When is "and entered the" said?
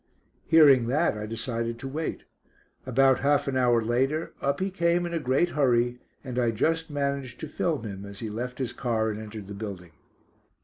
9.11-9.53